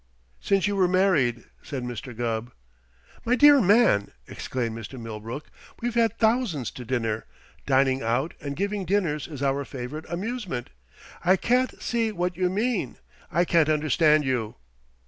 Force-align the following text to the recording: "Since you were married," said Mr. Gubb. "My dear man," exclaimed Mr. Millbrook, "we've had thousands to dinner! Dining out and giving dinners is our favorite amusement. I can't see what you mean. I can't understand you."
"Since 0.39 0.65
you 0.65 0.75
were 0.77 0.87
married," 0.87 1.43
said 1.61 1.83
Mr. 1.83 2.17
Gubb. 2.17 2.51
"My 3.23 3.35
dear 3.35 3.61
man," 3.61 4.09
exclaimed 4.27 4.75
Mr. 4.75 4.99
Millbrook, 4.99 5.51
"we've 5.79 5.93
had 5.93 6.17
thousands 6.17 6.71
to 6.71 6.83
dinner! 6.85 7.27
Dining 7.67 8.01
out 8.01 8.33
and 8.41 8.55
giving 8.55 8.83
dinners 8.83 9.27
is 9.27 9.43
our 9.43 9.63
favorite 9.63 10.09
amusement. 10.09 10.71
I 11.23 11.35
can't 11.35 11.79
see 11.79 12.11
what 12.11 12.35
you 12.35 12.49
mean. 12.49 12.97
I 13.31 13.45
can't 13.45 13.69
understand 13.69 14.25
you." 14.25 14.55